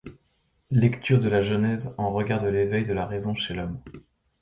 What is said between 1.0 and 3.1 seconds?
de la Genèse en regard de l'éveil de la